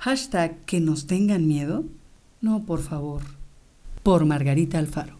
[0.00, 1.84] Hashtag que nos tengan miedo.
[2.40, 3.22] No, por favor.
[4.04, 5.16] Por Margarita Alfaro.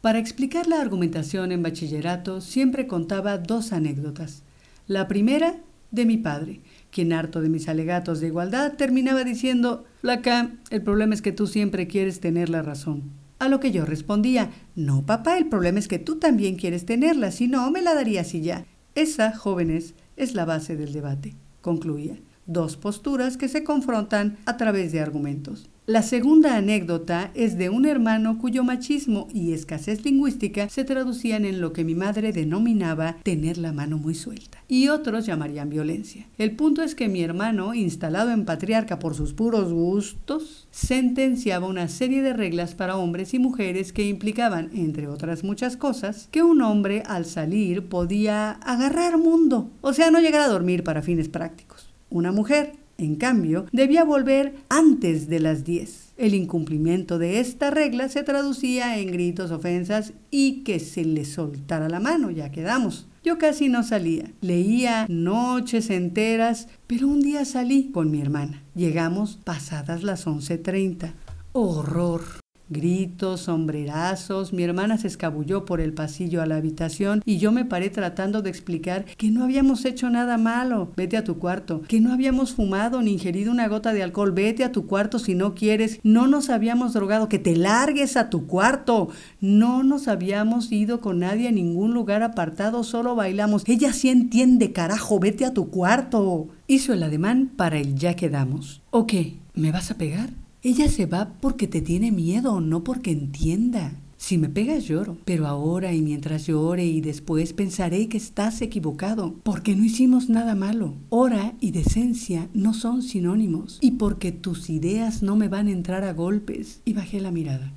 [0.00, 4.42] Para explicar la argumentación en bachillerato siempre contaba dos anécdotas.
[4.86, 5.56] La primera
[5.90, 6.60] de mi padre,
[6.90, 11.46] quien harto de mis alegatos de igualdad terminaba diciendo, Flaca, el problema es que tú
[11.46, 13.10] siempre quieres tener la razón.
[13.38, 17.32] A lo que yo respondía, no, papá, el problema es que tú también quieres tenerla,
[17.32, 18.64] si no, me la darías y ya.
[18.94, 22.16] Esa, jóvenes, es la base del debate, concluía.
[22.46, 25.68] Dos posturas que se confrontan a través de argumentos.
[25.88, 31.60] La segunda anécdota es de un hermano cuyo machismo y escasez lingüística se traducían en
[31.60, 36.26] lo que mi madre denominaba tener la mano muy suelta, y otros llamarían violencia.
[36.38, 41.86] El punto es que mi hermano, instalado en patriarca por sus puros gustos, sentenciaba una
[41.86, 46.62] serie de reglas para hombres y mujeres que implicaban, entre otras muchas cosas, que un
[46.62, 51.95] hombre al salir podía agarrar mundo, o sea, no llegar a dormir para fines prácticos.
[52.10, 56.14] Una mujer en cambio, debía volver antes de las 10.
[56.16, 61.90] El incumplimiento de esta regla se traducía en gritos, ofensas y que se le soltara
[61.90, 63.06] la mano, ya quedamos.
[63.22, 68.62] Yo casi no salía, leía noches enteras, pero un día salí con mi hermana.
[68.74, 71.12] Llegamos pasadas las 11.30.
[71.52, 72.45] Horror.
[72.68, 77.64] Gritos, sombrerazos, mi hermana se escabulló por el pasillo a la habitación y yo me
[77.64, 82.00] paré tratando de explicar que no habíamos hecho nada malo, vete a tu cuarto, que
[82.00, 85.54] no habíamos fumado ni ingerido una gota de alcohol, vete a tu cuarto si no
[85.54, 91.00] quieres, no nos habíamos drogado, que te largues a tu cuarto, no nos habíamos ido
[91.00, 95.70] con nadie a ningún lugar apartado, solo bailamos, ella sí entiende, carajo, vete a tu
[95.70, 96.48] cuarto.
[96.66, 98.82] Hizo el ademán para el ya quedamos.
[98.90, 99.36] ¿O qué?
[99.54, 100.30] ¿Me vas a pegar?
[100.66, 103.92] Ella se va porque te tiene miedo, no porque entienda.
[104.16, 109.36] Si me pegas lloro, pero ahora y mientras llore y después pensaré que estás equivocado,
[109.44, 110.94] porque no hicimos nada malo.
[111.08, 116.02] Hora y decencia no son sinónimos, y porque tus ideas no me van a entrar
[116.02, 116.80] a golpes.
[116.84, 117.72] Y bajé la mirada,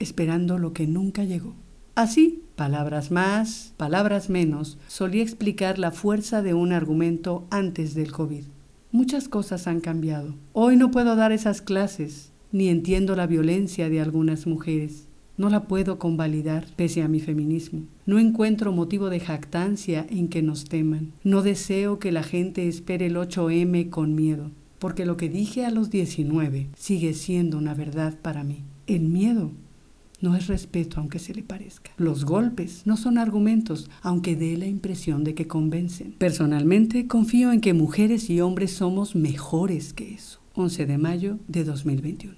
[0.00, 1.54] esperando lo que nunca llegó.
[1.94, 8.42] Así, palabras más, palabras menos, solía explicar la fuerza de un argumento antes del COVID.
[8.94, 10.36] Muchas cosas han cambiado.
[10.52, 15.08] Hoy no puedo dar esas clases, ni entiendo la violencia de algunas mujeres.
[15.36, 17.88] No la puedo convalidar pese a mi feminismo.
[18.06, 21.10] No encuentro motivo de jactancia en que nos teman.
[21.24, 25.72] No deseo que la gente espere el 8M con miedo, porque lo que dije a
[25.72, 28.62] los 19 sigue siendo una verdad para mí.
[28.86, 29.50] El miedo
[30.24, 31.90] no es respeto aunque se le parezca.
[31.98, 36.14] Los golpes no son argumentos, aunque dé la impresión de que convencen.
[36.18, 40.40] Personalmente confío en que mujeres y hombres somos mejores que eso.
[40.54, 42.34] 11 de mayo de 2021.